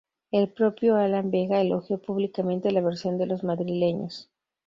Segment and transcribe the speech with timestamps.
[0.31, 4.31] El propio Alan Vega elogió públicamente la versión de los madrileños.